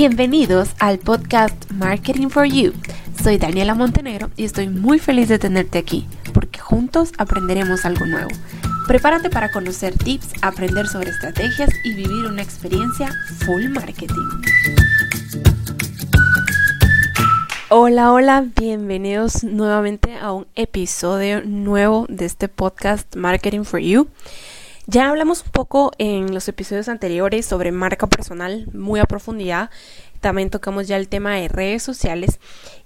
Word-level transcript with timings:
Bienvenidos 0.00 0.76
al 0.78 1.00
podcast 1.00 1.72
Marketing 1.72 2.28
for 2.28 2.44
You. 2.44 2.72
Soy 3.20 3.36
Daniela 3.36 3.74
Montenegro 3.74 4.30
y 4.36 4.44
estoy 4.44 4.68
muy 4.68 5.00
feliz 5.00 5.28
de 5.28 5.40
tenerte 5.40 5.76
aquí 5.76 6.06
porque 6.32 6.60
juntos 6.60 7.10
aprenderemos 7.18 7.84
algo 7.84 8.06
nuevo. 8.06 8.28
Prepárate 8.86 9.28
para 9.28 9.50
conocer 9.50 9.98
tips, 9.98 10.34
aprender 10.40 10.86
sobre 10.86 11.10
estrategias 11.10 11.70
y 11.82 11.94
vivir 11.94 12.26
una 12.26 12.42
experiencia 12.42 13.12
full 13.44 13.70
marketing. 13.70 14.14
Hola, 17.68 18.12
hola, 18.12 18.44
bienvenidos 18.54 19.42
nuevamente 19.42 20.14
a 20.14 20.30
un 20.30 20.46
episodio 20.54 21.42
nuevo 21.44 22.06
de 22.08 22.24
este 22.24 22.46
podcast 22.46 23.16
Marketing 23.16 23.64
for 23.64 23.80
You. 23.80 24.06
Ya 24.90 25.10
hablamos 25.10 25.44
un 25.44 25.50
poco 25.50 25.92
en 25.98 26.32
los 26.32 26.48
episodios 26.48 26.88
anteriores 26.88 27.44
sobre 27.44 27.72
marca 27.72 28.06
personal 28.06 28.66
muy 28.72 29.00
a 29.00 29.04
profundidad. 29.04 29.68
También 30.22 30.48
tocamos 30.48 30.88
ya 30.88 30.96
el 30.96 31.08
tema 31.08 31.34
de 31.34 31.48
redes 31.48 31.82
sociales. 31.82 32.40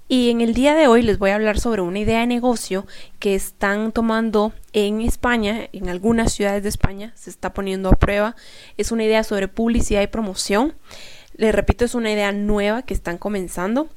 Y 0.09 0.31
en 0.31 0.41
el 0.41 0.53
día 0.53 0.75
de 0.75 0.89
hoy 0.89 1.03
les 1.03 1.21
voy 1.21 1.31
a 1.31 1.37
hablar 1.37 1.61
sobre 1.61 1.81
una 1.81 2.01
idea 2.01 2.19
de 2.19 2.27
negocio 2.27 2.89
que 3.21 3.37
están 3.37 3.93
tomando 3.93 4.53
en 4.73 5.01
España, 5.01 5.69
en 5.73 5.89
algunas 5.89 6.33
ciudades 6.33 6.65
de 6.65 6.71
España, 6.71 7.13
se 7.15 7.31
está 7.31 7.55
poniendo 7.55 7.89
a 7.89 7.93
prueba. 7.93 8.35
Es 8.77 8.91
una 8.91 9.05
idea 9.05 9.23
sobre 9.23 9.47
publicidad 9.47 10.03
y 10.03 10.09
promoción. 10.09 10.75
Les 11.37 11.55
repito, 11.55 11.85
es 11.85 11.95
una 11.95 12.11
idea 12.11 12.33
nueva 12.33 12.83
que 12.83 12.95
están 12.95 13.17
comenzando 13.17 13.89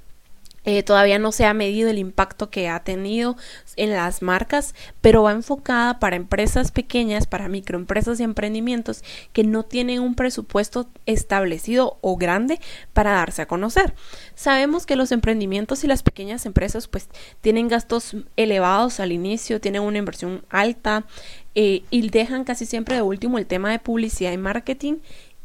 eh, 0.65 0.83
todavía 0.83 1.19
no 1.19 1.31
se 1.31 1.45
ha 1.45 1.53
medido 1.53 1.89
el 1.89 1.97
impacto 1.97 2.49
que 2.49 2.67
ha 2.67 2.83
tenido 2.83 3.37
en 3.75 3.91
las 3.91 4.21
marcas, 4.21 4.75
pero 5.01 5.23
va 5.23 5.31
enfocada 5.31 5.99
para 5.99 6.15
empresas 6.15 6.71
pequeñas, 6.71 7.27
para 7.27 7.47
microempresas 7.47 8.19
y 8.19 8.23
emprendimientos 8.23 9.03
que 9.31 9.43
no 9.43 9.63
tienen 9.63 9.99
un 9.99 10.15
presupuesto 10.15 10.89
establecido 11.05 11.97
o 12.01 12.17
grande 12.17 12.59
para 12.93 13.11
darse 13.11 13.43
a 13.43 13.47
conocer. 13.47 13.93
Sabemos 14.33 14.85
que 14.85 14.95
los 14.95 15.11
emprendimientos 15.11 15.83
y 15.83 15.87
las 15.87 16.03
pequeñas 16.03 16.45
empresas 16.45 16.87
pues 16.87 17.09
tienen 17.41 17.67
gastos 17.67 18.15
elevados 18.35 18.99
al 18.99 19.11
inicio, 19.11 19.61
tienen 19.61 19.81
una 19.81 19.99
inversión 19.99 20.45
alta 20.49 21.05
eh, 21.53 21.83
y 21.89 22.09
dejan 22.09 22.43
casi 22.43 22.65
siempre 22.65 22.95
de 22.95 23.01
último 23.01 23.37
el 23.37 23.45
tema 23.45 23.71
de 23.71 23.79
publicidad 23.79 24.33
y 24.33 24.37
marketing 24.37 24.95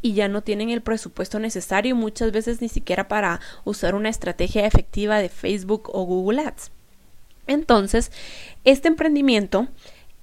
y 0.02 0.14
ya 0.14 0.28
no 0.28 0.42
tienen 0.42 0.70
el 0.70 0.80
presupuesto 0.80 1.38
necesario 1.38 1.94
muchas 1.96 2.32
veces 2.32 2.60
ni 2.60 2.68
siquiera 2.68 3.08
para 3.08 3.40
usar 3.64 3.94
una 3.94 4.08
estrategia 4.08 4.66
efectiva 4.66 5.18
de 5.18 5.28
Facebook 5.28 5.90
o 5.92 6.04
Google 6.04 6.42
Ads. 6.42 6.70
Entonces, 7.46 8.12
este 8.64 8.88
emprendimiento 8.88 9.68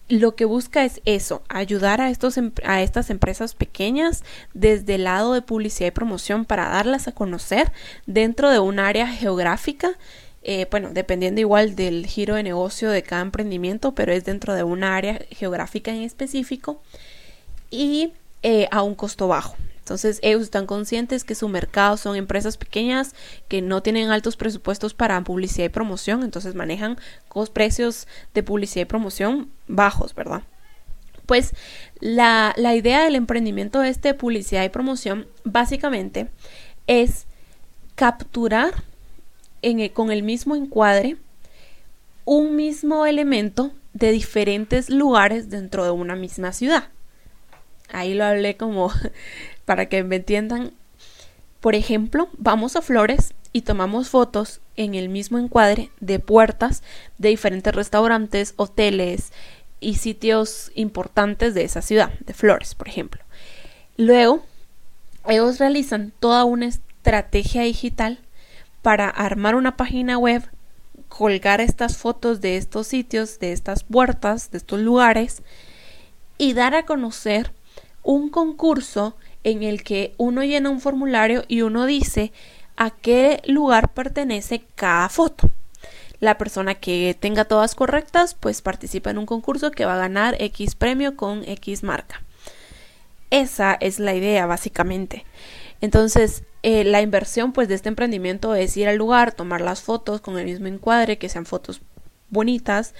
lo 0.09 0.35
que 0.35 0.45
busca 0.45 0.85
es 0.85 1.01
eso, 1.03 1.41
ayudar 1.49 1.99
a, 1.99 2.09
estos, 2.09 2.37
em, 2.37 2.53
a 2.63 2.81
estas 2.81 3.09
empresas 3.09 3.55
pequeñas 3.55 4.23
desde 4.53 4.95
el 4.95 5.03
lado 5.03 5.33
de 5.33 5.41
publicidad 5.41 5.89
y 5.89 5.91
promoción 5.91 6.45
para 6.45 6.69
darlas 6.69 7.09
a 7.09 7.11
conocer 7.11 7.73
dentro 8.05 8.49
de 8.49 8.59
un 8.59 8.79
área 8.79 9.07
geográfica 9.07 9.97
eh, 10.49 10.65
bueno, 10.71 10.91
dependiendo 10.93 11.41
igual 11.41 11.75
del 11.75 12.05
giro 12.05 12.35
de 12.35 12.43
negocio 12.43 12.89
de 12.89 13.03
cada 13.03 13.21
emprendimiento, 13.21 13.93
pero 13.93 14.13
es 14.13 14.23
dentro 14.23 14.53
de 14.53 14.63
un 14.63 14.85
área 14.85 15.19
geográfica 15.31 15.91
en 15.91 16.03
específico 16.03 16.81
y 17.69 18.13
eh, 18.43 18.69
a 18.71 18.81
un 18.81 18.95
costo 18.95 19.27
bajo. 19.27 19.57
Entonces 19.87 20.19
ellos 20.21 20.41
están 20.41 20.65
conscientes 20.65 21.23
que 21.23 21.33
su 21.33 21.47
mercado 21.47 21.95
son 21.95 22.17
empresas 22.17 22.57
pequeñas 22.57 23.15
que 23.47 23.61
no 23.61 23.81
tienen 23.81 24.09
altos 24.09 24.35
presupuestos 24.35 24.93
para 24.93 25.23
publicidad 25.23 25.67
y 25.67 25.69
promoción, 25.69 26.23
entonces 26.23 26.55
manejan 26.55 26.97
precios 27.53 28.05
de 28.33 28.43
publicidad 28.43 28.81
y 28.81 28.85
promoción 28.85 29.49
bajos, 29.65 30.13
¿verdad? 30.13 30.43
Pues 31.25 31.53
la, 32.01 32.53
idea 32.75 33.05
del 33.05 33.15
emprendimiento 33.15 33.81
este 33.81 34.09
de 34.09 34.13
publicidad 34.13 34.65
y 34.65 34.69
promoción 34.69 35.25
básicamente 35.45 36.27
es 36.87 37.25
capturar 37.95 38.83
con 39.93 40.11
el 40.11 40.21
mismo 40.21 40.57
encuadre 40.57 41.15
un 42.25 42.57
mismo 42.57 43.05
elemento 43.05 43.71
de 43.93 44.11
diferentes 44.11 44.89
lugares 44.89 45.49
dentro 45.49 45.85
de 45.85 45.91
una 45.91 46.17
misma 46.17 46.51
ciudad. 46.51 46.89
Ahí 47.89 48.15
lo 48.15 48.25
hablé 48.25 48.57
como 48.57 48.91
para 49.67 49.87
que 49.87 50.01
me 50.05 50.15
entiendan. 50.15 50.71
Por 51.59 51.75
ejemplo, 51.75 52.29
vamos 52.37 52.77
a 52.77 52.81
Flores 52.81 53.33
y 53.51 53.63
tomamos 53.63 54.07
fotos 54.07 54.61
en 54.77 54.95
el 54.95 55.09
mismo 55.09 55.37
encuadre 55.37 55.91
de 55.99 56.19
puertas 56.19 56.83
de 57.17 57.29
diferentes 57.29 57.75
restaurantes, 57.75 58.53
hoteles 58.55 59.33
y 59.81 59.95
sitios 59.95 60.71
importantes 60.73 61.53
de 61.53 61.65
esa 61.65 61.81
ciudad, 61.81 62.13
de 62.21 62.33
Flores, 62.33 62.75
por 62.75 62.87
ejemplo. 62.87 63.21
Luego, 63.97 64.41
ellos 65.27 65.59
realizan 65.59 66.13
toda 66.21 66.45
una 66.45 66.67
estrategia 66.67 67.63
digital 67.63 68.19
para 68.81 69.09
armar 69.09 69.55
una 69.55 69.75
página 69.75 70.17
web, 70.17 70.43
colgar 71.09 71.59
estas 71.59 71.97
fotos 71.97 72.39
de 72.39 72.55
estos 72.55 72.87
sitios, 72.87 73.37
de 73.39 73.51
estas 73.51 73.83
puertas, 73.83 74.49
de 74.49 74.59
estos 74.59 74.79
lugares 74.79 75.43
y 76.37 76.53
dar 76.53 76.73
a 76.73 76.85
conocer 76.85 77.51
un 78.03 78.29
concurso 78.29 79.17
en 79.47 79.63
el 79.63 79.81
que 79.81 80.13
uno 80.17 80.43
llena 80.43 80.69
un 80.69 80.81
formulario 80.81 81.45
y 81.47 81.61
uno 81.61 81.85
dice 81.85 82.33
a 82.75 82.89
qué 82.89 83.41
lugar 83.45 83.93
pertenece 83.93 84.63
cada 84.75 85.07
foto. 85.07 85.49
La 86.19 86.37
persona 86.37 86.75
que 86.75 87.15
tenga 87.17 87.45
todas 87.45 87.73
correctas, 87.73 88.35
pues 88.35 88.61
participa 88.61 89.09
en 89.09 89.17
un 89.17 89.25
concurso 89.25 89.71
que 89.71 89.85
va 89.85 89.93
a 89.93 89.99
ganar 89.99 90.35
X 90.41 90.75
premio 90.75 91.15
con 91.15 91.47
X 91.47 91.83
marca. 91.83 92.23
Esa 93.29 93.77
es 93.79 93.99
la 93.99 94.13
idea, 94.13 94.45
básicamente. 94.47 95.23
Entonces, 95.79 96.43
eh, 96.61 96.83
la 96.83 97.01
inversión 97.01 97.53
pues 97.53 97.69
de 97.69 97.75
este 97.75 97.87
emprendimiento 97.87 98.53
es 98.53 98.75
ir 98.75 98.89
al 98.89 98.97
lugar, 98.97 99.31
tomar 99.31 99.61
las 99.61 99.81
fotos 99.81 100.19
con 100.19 100.37
el 100.37 100.45
mismo 100.45 100.67
encuadre, 100.67 101.17
que 101.17 101.29
sean 101.29 101.45
fotos 101.45 101.79
bonitas, 102.29 102.93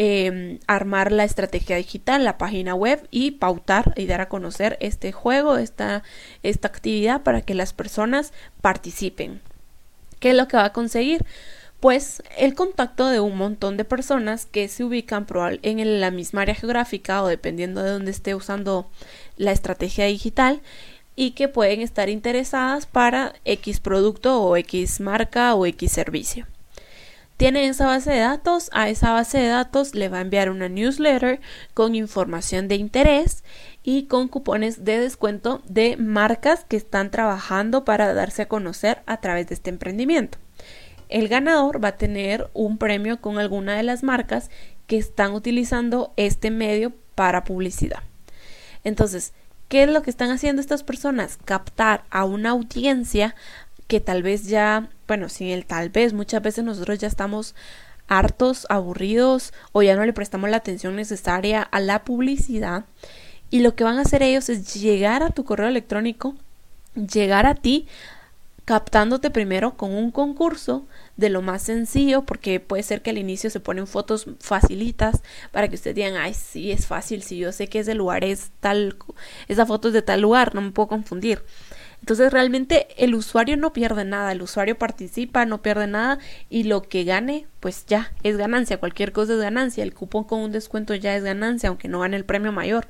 Em, 0.00 0.60
armar 0.68 1.10
la 1.10 1.24
estrategia 1.24 1.74
digital, 1.74 2.22
la 2.22 2.38
página 2.38 2.72
web 2.72 3.08
y 3.10 3.32
pautar 3.32 3.94
y 3.96 4.06
dar 4.06 4.20
a 4.20 4.28
conocer 4.28 4.76
este 4.80 5.10
juego, 5.10 5.56
esta, 5.56 6.04
esta 6.44 6.68
actividad 6.68 7.24
para 7.24 7.40
que 7.40 7.54
las 7.54 7.72
personas 7.72 8.32
participen. 8.60 9.40
¿Qué 10.20 10.30
es 10.30 10.36
lo 10.36 10.46
que 10.46 10.56
va 10.56 10.66
a 10.66 10.72
conseguir? 10.72 11.26
Pues 11.80 12.22
el 12.36 12.54
contacto 12.54 13.08
de 13.08 13.18
un 13.18 13.36
montón 13.36 13.76
de 13.76 13.84
personas 13.84 14.46
que 14.46 14.68
se 14.68 14.84
ubican 14.84 15.26
en 15.62 16.00
la 16.00 16.12
misma 16.12 16.42
área 16.42 16.54
geográfica 16.54 17.20
o 17.24 17.26
dependiendo 17.26 17.82
de 17.82 17.90
dónde 17.90 18.12
esté 18.12 18.36
usando 18.36 18.88
la 19.36 19.50
estrategia 19.50 20.04
digital 20.04 20.60
y 21.16 21.32
que 21.32 21.48
pueden 21.48 21.80
estar 21.80 22.08
interesadas 22.08 22.86
para 22.86 23.34
X 23.44 23.80
producto 23.80 24.40
o 24.44 24.56
X 24.56 25.00
marca 25.00 25.56
o 25.56 25.66
X 25.66 25.90
servicio 25.90 26.46
tiene 27.38 27.68
esa 27.68 27.86
base 27.86 28.10
de 28.10 28.18
datos, 28.18 28.68
a 28.72 28.88
esa 28.88 29.12
base 29.12 29.38
de 29.38 29.46
datos 29.46 29.94
le 29.94 30.08
va 30.08 30.18
a 30.18 30.22
enviar 30.22 30.50
una 30.50 30.68
newsletter 30.68 31.40
con 31.72 31.94
información 31.94 32.66
de 32.66 32.74
interés 32.74 33.44
y 33.84 34.06
con 34.06 34.26
cupones 34.26 34.84
de 34.84 34.98
descuento 34.98 35.62
de 35.68 35.96
marcas 35.96 36.64
que 36.64 36.76
están 36.76 37.12
trabajando 37.12 37.84
para 37.84 38.12
darse 38.12 38.42
a 38.42 38.48
conocer 38.48 39.02
a 39.06 39.20
través 39.20 39.46
de 39.46 39.54
este 39.54 39.70
emprendimiento. 39.70 40.36
El 41.08 41.28
ganador 41.28 41.82
va 41.82 41.90
a 41.90 41.96
tener 41.96 42.50
un 42.54 42.76
premio 42.76 43.20
con 43.20 43.38
alguna 43.38 43.76
de 43.76 43.84
las 43.84 44.02
marcas 44.02 44.50
que 44.88 44.98
están 44.98 45.32
utilizando 45.32 46.12
este 46.16 46.50
medio 46.50 46.92
para 47.14 47.44
publicidad. 47.44 48.02
Entonces, 48.82 49.32
¿qué 49.68 49.84
es 49.84 49.88
lo 49.88 50.02
que 50.02 50.10
están 50.10 50.32
haciendo 50.32 50.60
estas 50.60 50.82
personas? 50.82 51.38
Captar 51.44 52.02
a 52.10 52.24
una 52.24 52.50
audiencia 52.50 53.36
que 53.86 54.00
tal 54.00 54.24
vez 54.24 54.48
ya, 54.48 54.90
bueno, 55.08 55.28
sin 55.28 55.48
el 55.48 55.66
tal 55.66 55.88
vez, 55.88 56.12
muchas 56.12 56.42
veces 56.42 56.64
nosotros 56.64 56.98
ya 56.98 57.08
estamos 57.08 57.54
hartos, 58.06 58.66
aburridos 58.68 59.52
o 59.72 59.82
ya 59.82 59.96
no 59.96 60.04
le 60.04 60.12
prestamos 60.12 60.50
la 60.50 60.58
atención 60.58 60.94
necesaria 60.96 61.62
a 61.62 61.80
la 61.80 62.04
publicidad. 62.04 62.84
Y 63.50 63.60
lo 63.60 63.74
que 63.74 63.84
van 63.84 63.98
a 63.98 64.02
hacer 64.02 64.22
ellos 64.22 64.48
es 64.48 64.74
llegar 64.74 65.22
a 65.22 65.30
tu 65.30 65.44
correo 65.44 65.68
electrónico, 65.68 66.34
llegar 66.94 67.46
a 67.46 67.54
ti, 67.54 67.86
captándote 68.66 69.30
primero 69.30 69.78
con 69.78 69.94
un 69.94 70.10
concurso 70.10 70.86
de 71.16 71.30
lo 71.30 71.40
más 71.40 71.62
sencillo, 71.62 72.22
porque 72.26 72.60
puede 72.60 72.82
ser 72.82 73.00
que 73.00 73.08
al 73.08 73.16
inicio 73.16 73.48
se 73.48 73.60
ponen 73.60 73.86
fotos 73.86 74.26
facilitas 74.40 75.22
para 75.52 75.68
que 75.68 75.76
ustedes 75.76 75.96
digan, 75.96 76.16
ay, 76.16 76.34
sí, 76.34 76.70
es 76.70 76.86
fácil, 76.86 77.22
si 77.22 77.38
yo 77.38 77.50
sé 77.52 77.68
que 77.68 77.78
ese 77.78 77.94
lugar 77.94 78.24
es 78.24 78.50
tal, 78.60 78.96
esa 79.48 79.64
foto 79.64 79.88
es 79.88 79.94
de 79.94 80.02
tal 80.02 80.20
lugar, 80.20 80.54
no 80.54 80.60
me 80.60 80.70
puedo 80.70 80.88
confundir. 80.88 81.42
Entonces 82.00 82.32
realmente 82.32 82.88
el 82.96 83.14
usuario 83.14 83.56
no 83.56 83.72
pierde 83.72 84.04
nada, 84.04 84.32
el 84.32 84.42
usuario 84.42 84.78
participa, 84.78 85.44
no 85.44 85.60
pierde 85.60 85.86
nada 85.86 86.18
y 86.48 86.64
lo 86.64 86.82
que 86.82 87.04
gane, 87.04 87.46
pues 87.60 87.84
ya 87.86 88.12
es 88.22 88.36
ganancia, 88.36 88.78
cualquier 88.78 89.12
cosa 89.12 89.34
es 89.34 89.40
ganancia, 89.40 89.82
el 89.82 89.94
cupón 89.94 90.24
con 90.24 90.40
un 90.40 90.52
descuento 90.52 90.94
ya 90.94 91.16
es 91.16 91.22
ganancia, 91.22 91.68
aunque 91.68 91.88
no 91.88 92.00
gane 92.00 92.16
el 92.16 92.24
premio 92.24 92.52
mayor. 92.52 92.86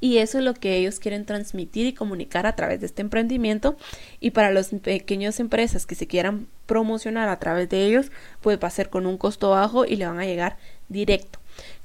Y 0.00 0.18
eso 0.18 0.36
es 0.36 0.44
lo 0.44 0.52
que 0.52 0.76
ellos 0.76 1.00
quieren 1.00 1.24
transmitir 1.24 1.86
y 1.86 1.94
comunicar 1.94 2.46
a 2.46 2.54
través 2.54 2.80
de 2.80 2.86
este 2.86 3.00
emprendimiento. 3.00 3.76
Y 4.20 4.32
para 4.32 4.50
las 4.50 4.68
pequeñas 4.68 5.40
empresas 5.40 5.86
que 5.86 5.94
se 5.94 6.06
quieran 6.06 6.46
promocionar 6.66 7.30
a 7.30 7.38
través 7.38 7.70
de 7.70 7.86
ellos, 7.86 8.12
pues 8.42 8.58
va 8.62 8.68
a 8.68 8.70
ser 8.70 8.90
con 8.90 9.06
un 9.06 9.16
costo 9.16 9.50
bajo 9.50 9.86
y 9.86 9.96
le 9.96 10.06
van 10.06 10.18
a 10.18 10.26
llegar 10.26 10.58
directo. 10.90 11.38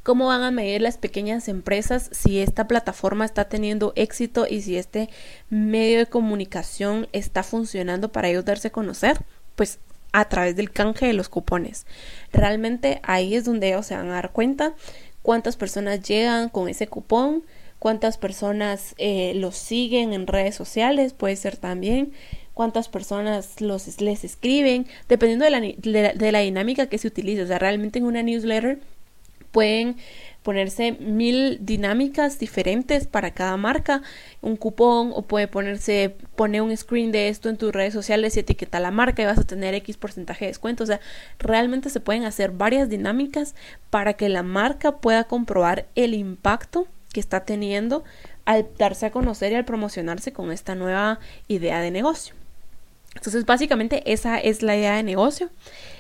Cómo 0.04 0.28
van 0.28 0.44
a 0.44 0.52
medir 0.52 0.82
las 0.82 0.98
pequeñas 0.98 1.48
empresas 1.48 2.10
si 2.12 2.40
esta 2.40 2.68
plataforma 2.68 3.26
está 3.26 3.50
teniendo 3.50 3.94
éxito 3.96 4.48
y 4.50 4.62
si 4.62 4.78
este 4.78 5.10
medio 5.50 6.00
de 6.00 6.06
comunicación 6.06 7.08
está 7.12 7.44
funcionando 7.44 8.12
para 8.12 8.30
ellos 8.30 8.46
darse 8.46 8.70
a 8.70 8.72
conocer, 8.72 9.22
pues 9.56 9.80
a 10.12 10.28
través 10.28 10.56
del 10.56 10.72
canje 10.72 11.06
de 11.06 11.14
los 11.14 11.30
cupones. 11.30 11.86
Realmente 12.32 13.00
ahí 13.04 13.36
es 13.36 13.46
donde 13.46 13.70
ellos 13.70 13.86
se 13.86 13.96
van 13.96 14.10
a 14.10 14.16
dar 14.16 14.32
cuenta 14.32 14.74
cuántas 15.22 15.58
personas 15.58 16.02
llegan 16.02 16.50
con 16.50 16.70
ese 16.70 16.88
cupón, 16.88 17.44
cuántas 17.78 18.18
personas 18.18 18.96
eh, 18.98 19.34
los 19.36 19.56
siguen 19.56 20.14
en 20.14 20.28
redes 20.28 20.56
sociales, 20.56 21.14
puede 21.14 21.36
ser 21.36 21.58
también, 21.58 22.14
cuántas 22.54 22.90
personas 22.90 23.62
los, 23.62 24.02
les 24.02 24.24
escriben, 24.24 24.88
dependiendo 25.08 25.46
de 25.46 25.52
la, 25.52 26.14
de 26.14 26.32
la 26.32 26.40
dinámica 26.40 26.88
que 26.88 26.98
se 26.98 27.08
utilice. 27.08 27.44
O 27.44 27.48
sea, 27.48 27.60
realmente 27.60 28.00
en 28.00 28.06
una 28.06 28.24
newsletter 28.24 28.80
pueden 29.52 29.98
ponerse 30.44 30.94
mil 30.94 31.60
dinámicas 31.62 32.40
diferentes 32.40 33.08
para 33.08 33.32
cada 33.32 33.58
marca, 33.58 34.02
un 34.42 34.56
cupón 34.56 35.12
o 35.14 35.24
puede 35.24 35.48
ponerse, 35.48 36.16
pone 36.36 36.62
un 36.62 36.76
screen 36.76 37.12
de 37.12 37.28
esto 37.28 37.50
en 37.50 37.58
tus 37.58 37.74
redes 37.74 37.94
sociales 37.94 38.36
y 38.36 38.40
etiqueta 38.40 38.80
la 38.80 38.92
marca 38.92 39.22
y 39.22 39.26
vas 39.26 39.38
a 39.38 39.44
tener 39.44 39.74
X 39.76 39.98
porcentaje 39.98 40.46
de 40.46 40.52
descuento. 40.52 40.84
O 40.84 40.88
sea, 40.88 41.02
realmente 41.38 41.90
se 41.90 42.00
pueden 42.00 42.24
hacer 42.24 42.52
varias 42.52 42.90
dinámicas 42.90 43.54
para 43.90 44.14
que 44.14 44.30
la 44.30 44.44
marca 44.44 44.98
pueda 44.98 45.26
comprobar 45.26 45.88
el 45.96 46.14
impacto 46.14 46.88
que 47.14 47.20
está 47.20 47.42
teniendo 47.42 48.04
al 48.46 48.68
darse 48.78 49.06
a 49.06 49.12
conocer 49.12 49.52
y 49.52 49.56
al 49.56 49.66
promocionarse 49.66 50.32
con 50.34 50.52
esta 50.52 50.74
nueva 50.76 51.20
idea 51.48 51.82
de 51.82 51.92
negocio. 51.92 52.34
Entonces, 53.16 53.46
básicamente 53.46 54.12
esa 54.12 54.38
es 54.38 54.62
la 54.62 54.76
idea 54.76 54.96
de 54.96 55.04
negocio. 55.04 55.50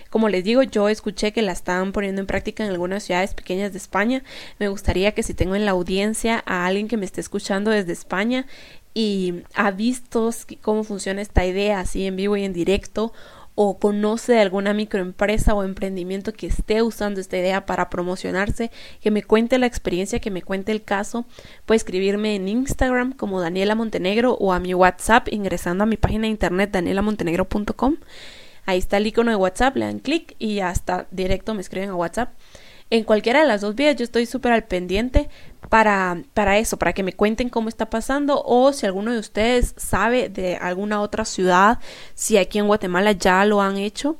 Como 0.09 0.29
les 0.29 0.43
digo, 0.43 0.63
yo 0.63 0.89
escuché 0.89 1.31
que 1.31 1.41
la 1.41 1.51
estaban 1.51 1.91
poniendo 1.91 2.21
en 2.21 2.27
práctica 2.27 2.63
en 2.63 2.71
algunas 2.71 3.03
ciudades 3.03 3.33
pequeñas 3.33 3.71
de 3.71 3.77
España. 3.77 4.23
Me 4.57 4.67
gustaría 4.67 5.13
que 5.13 5.23
si 5.23 5.33
tengo 5.33 5.55
en 5.55 5.65
la 5.65 5.71
audiencia 5.71 6.43
a 6.45 6.65
alguien 6.65 6.87
que 6.87 6.97
me 6.97 7.05
esté 7.05 7.21
escuchando 7.21 7.71
desde 7.71 7.93
España 7.93 8.45
y 8.93 9.43
ha 9.53 9.71
visto 9.71 10.29
cómo 10.61 10.83
funciona 10.83 11.21
esta 11.21 11.45
idea 11.45 11.79
así 11.79 12.05
en 12.05 12.15
vivo 12.15 12.37
y 12.37 12.43
en 12.43 12.53
directo 12.53 13.13
o 13.61 13.77
conoce 13.77 14.31
de 14.33 14.39
alguna 14.39 14.73
microempresa 14.73 15.53
o 15.53 15.63
emprendimiento 15.63 16.31
que 16.31 16.47
esté 16.47 16.81
usando 16.81 17.19
esta 17.19 17.37
idea 17.37 17.65
para 17.65 17.89
promocionarse, 17.89 18.71
que 19.01 19.11
me 19.11 19.21
cuente 19.21 19.57
la 19.57 19.65
experiencia, 19.65 20.19
que 20.19 20.31
me 20.31 20.41
cuente 20.41 20.71
el 20.71 20.81
caso, 20.81 21.25
puede 21.65 21.75
escribirme 21.75 22.35
en 22.35 22.47
Instagram 22.47 23.11
como 23.11 23.41
Daniela 23.41 23.75
Montenegro 23.75 24.35
o 24.35 24.53
a 24.53 24.59
mi 24.59 24.73
WhatsApp 24.73 25.27
ingresando 25.29 25.83
a 25.83 25.87
mi 25.87 25.97
página 25.97 26.21
de 26.21 26.29
internet 26.29 26.71
danielamontenegro.com. 26.71 27.97
Ahí 28.65 28.77
está 28.77 28.97
el 28.97 29.07
icono 29.07 29.31
de 29.31 29.37
WhatsApp, 29.37 29.75
le 29.75 29.85
dan 29.85 29.99
clic 29.99 30.35
y 30.39 30.55
ya 30.55 30.71
está 30.71 31.07
directo 31.11 31.53
me 31.53 31.61
escriben 31.61 31.89
a 31.89 31.95
WhatsApp. 31.95 32.29
En 32.91 33.03
cualquiera 33.03 33.41
de 33.41 33.47
las 33.47 33.61
dos 33.61 33.75
vías 33.75 33.95
yo 33.95 34.03
estoy 34.03 34.25
súper 34.25 34.51
al 34.51 34.63
pendiente 34.63 35.29
para, 35.69 36.23
para 36.33 36.57
eso, 36.57 36.77
para 36.77 36.93
que 36.93 37.03
me 37.03 37.13
cuenten 37.13 37.49
cómo 37.49 37.69
está 37.69 37.89
pasando 37.89 38.41
o 38.43 38.73
si 38.73 38.87
alguno 38.87 39.11
de 39.11 39.19
ustedes 39.19 39.75
sabe 39.77 40.29
de 40.29 40.55
alguna 40.55 41.01
otra 41.01 41.23
ciudad, 41.23 41.77
si 42.15 42.37
aquí 42.37 42.57
en 42.57 42.65
Guatemala 42.65 43.11
ya 43.11 43.45
lo 43.45 43.61
han 43.61 43.77
hecho, 43.77 44.17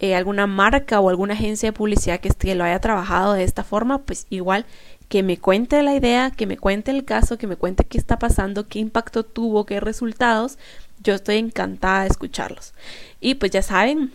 eh, 0.00 0.16
alguna 0.16 0.48
marca 0.48 0.98
o 0.98 1.08
alguna 1.10 1.34
agencia 1.34 1.68
de 1.68 1.72
publicidad 1.72 2.18
que, 2.18 2.30
que 2.30 2.54
lo 2.56 2.64
haya 2.64 2.80
trabajado 2.80 3.34
de 3.34 3.44
esta 3.44 3.62
forma, 3.62 3.98
pues 3.98 4.26
igual 4.30 4.66
que 5.08 5.22
me 5.22 5.38
cuente 5.38 5.82
la 5.82 5.94
idea, 5.94 6.30
que 6.30 6.46
me 6.46 6.58
cuente 6.58 6.90
el 6.90 7.04
caso, 7.04 7.38
que 7.38 7.46
me 7.46 7.56
cuente 7.56 7.84
qué 7.84 7.98
está 7.98 8.18
pasando, 8.18 8.68
qué 8.68 8.78
impacto 8.78 9.24
tuvo, 9.24 9.64
qué 9.66 9.80
resultados 9.80 10.58
yo 11.02 11.14
estoy 11.14 11.36
encantada 11.36 12.02
de 12.02 12.08
escucharlos. 12.08 12.74
Y 13.20 13.34
pues 13.36 13.52
ya 13.52 13.62
saben 13.62 14.12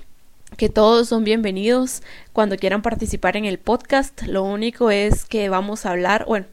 que 0.58 0.70
todos 0.70 1.10
son 1.10 1.24
bienvenidos 1.24 2.04
cuando 2.32 2.58
quieran 2.58 2.82
participar 2.82 3.38
en 3.38 3.46
el 3.46 3.58
podcast. 3.58 4.22
Lo 4.24 4.44
único 4.44 4.92
es 4.92 5.26
que 5.26 5.50
vamos 5.50 5.86
a 5.86 5.92
hablar, 5.92 6.26
bueno, 6.28 6.46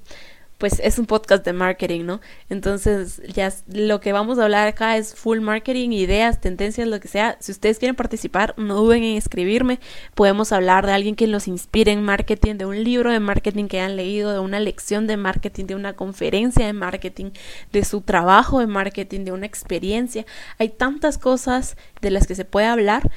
pues 0.60 0.78
es 0.84 0.98
un 0.98 1.06
podcast 1.06 1.42
de 1.42 1.54
marketing, 1.54 2.04
¿no? 2.04 2.20
Entonces, 2.50 3.22
ya 3.32 3.50
lo 3.72 3.98
que 4.00 4.12
vamos 4.12 4.38
a 4.38 4.44
hablar 4.44 4.68
acá 4.68 4.98
es 4.98 5.14
full 5.14 5.40
marketing, 5.40 5.88
ideas, 5.92 6.38
tendencias, 6.38 6.86
lo 6.86 7.00
que 7.00 7.08
sea. 7.08 7.38
Si 7.40 7.50
ustedes 7.50 7.78
quieren 7.78 7.96
participar, 7.96 8.52
no 8.58 8.74
duden 8.74 9.02
en 9.02 9.16
escribirme. 9.16 9.80
Podemos 10.14 10.52
hablar 10.52 10.84
de 10.84 10.92
alguien 10.92 11.16
que 11.16 11.26
los 11.26 11.48
inspire 11.48 11.92
en 11.92 12.02
marketing, 12.02 12.56
de 12.56 12.66
un 12.66 12.84
libro 12.84 13.10
de 13.10 13.20
marketing 13.20 13.68
que 13.68 13.80
han 13.80 13.96
leído, 13.96 14.34
de 14.34 14.38
una 14.38 14.60
lección 14.60 15.06
de 15.06 15.16
marketing, 15.16 15.64
de 15.64 15.76
una 15.76 15.94
conferencia 15.94 16.66
de 16.66 16.74
marketing, 16.74 17.30
de 17.72 17.82
su 17.82 18.02
trabajo 18.02 18.60
de 18.60 18.66
marketing, 18.66 19.24
de 19.24 19.32
una 19.32 19.46
experiencia. 19.46 20.26
Hay 20.58 20.68
tantas 20.68 21.16
cosas 21.16 21.78
de 22.02 22.10
las 22.10 22.26
que 22.26 22.34
se 22.34 22.44
puede 22.44 22.66
hablar 22.66 23.10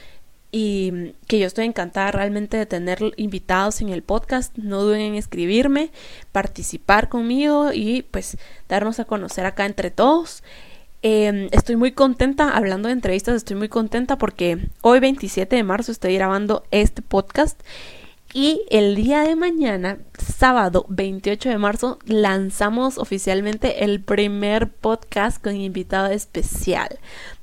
y 0.55 1.15
que 1.27 1.39
yo 1.39 1.47
estoy 1.47 1.65
encantada 1.65 2.11
realmente 2.11 2.57
de 2.57 2.67
tener 2.67 2.99
invitados 3.17 3.81
en 3.81 3.89
el 3.89 4.03
podcast. 4.03 4.55
No 4.55 4.83
duden 4.83 5.01
en 5.01 5.15
escribirme, 5.15 5.89
participar 6.31 7.09
conmigo 7.09 7.73
y 7.73 8.03
pues 8.03 8.37
darnos 8.69 8.99
a 8.99 9.05
conocer 9.05 9.47
acá 9.47 9.65
entre 9.65 9.89
todos. 9.89 10.43
Em, 11.01 11.49
estoy 11.51 11.75
muy 11.75 11.91
contenta, 11.91 12.51
hablando 12.51 12.87
de 12.87 12.93
entrevistas, 12.93 13.35
estoy 13.35 13.57
muy 13.57 13.67
contenta 13.67 14.19
porque 14.19 14.69
hoy 14.81 14.99
27 14.99 15.55
de 15.55 15.63
marzo 15.63 15.91
estoy 15.91 16.13
grabando 16.13 16.63
este 16.69 17.01
podcast 17.01 17.59
y 18.33 18.63
el 18.71 18.95
día 18.95 19.21
de 19.21 19.35
mañana, 19.35 19.99
sábado 20.17 20.85
28 20.89 21.49
de 21.49 21.57
marzo, 21.59 21.99
lanzamos 22.05 22.97
oficialmente 22.97 23.83
el 23.83 24.01
primer 24.01 24.69
podcast 24.69 25.41
con 25.41 25.55
invitado 25.55 26.07
especial. 26.07 26.97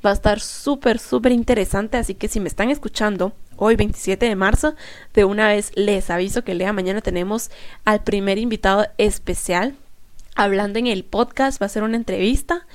Va 0.05 0.11
a 0.11 0.15
estar 0.15 0.41
súper, 0.41 0.99
súper 0.99 1.31
interesante, 1.31 1.97
así 1.97 2.15
que 2.17 2.27
si 2.27 2.41
me 2.41 2.49
están 2.49 2.71
escuchando 2.71 3.33
hoy 3.57 3.77
27 3.77 4.27
de 4.27 4.35
marzo, 4.35 4.75
de 5.15 5.25
una 5.25 5.47
vez 5.47 5.71
les 5.77 6.11
aviso 6.11 6.43
que 6.43 6.53
el 6.53 6.59
día 6.59 6.69
de 6.69 6.73
mañana 6.73 7.03
tenemos 7.03 7.53
al 7.85 8.03
primer 8.03 8.39
invitado 8.39 8.87
especial 8.99 9.77
hablando 10.35 10.79
en 10.79 10.87
el 10.87 11.05
podcast, 11.05 11.61
va 11.61 11.67
a 11.67 11.69
ser 11.71 11.83
una 11.83 11.97
entrevista 11.97 12.67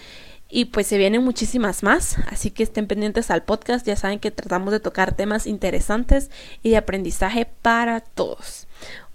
y 0.56 0.64
pues 0.64 0.88
se 0.88 0.98
vienen 0.98 1.22
muchísimas 1.22 1.84
más, 1.84 2.16
así 2.30 2.50
que 2.50 2.64
estén 2.64 2.88
pendientes 2.88 3.30
al 3.30 3.44
podcast, 3.44 3.86
ya 3.86 3.98
saben 3.98 4.20
que 4.20 4.32
tratamos 4.32 4.72
de 4.72 4.80
tocar 4.80 5.14
temas 5.14 5.48
interesantes 5.48 6.32
y 6.64 6.70
de 6.70 6.78
aprendizaje 6.78 7.46
para 7.62 8.00
todos. 8.00 8.66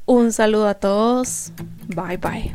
Un 0.04 0.32
saludo 0.32 0.68
a 0.68 0.74
todos, 0.74 1.52
bye 1.88 2.18
bye. 2.18 2.54